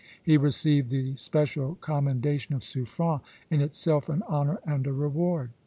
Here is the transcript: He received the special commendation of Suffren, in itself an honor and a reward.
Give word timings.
He 0.23 0.35
received 0.35 0.89
the 0.89 1.13
special 1.13 1.75
commendation 1.75 2.55
of 2.55 2.63
Suffren, 2.63 3.21
in 3.51 3.61
itself 3.61 4.09
an 4.09 4.23
honor 4.27 4.57
and 4.65 4.87
a 4.87 4.91
reward. 4.91 5.51